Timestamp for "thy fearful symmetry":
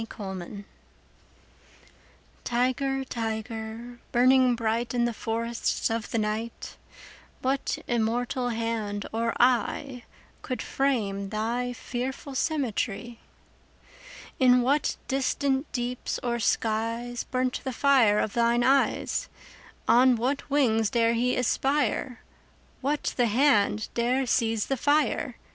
11.29-13.19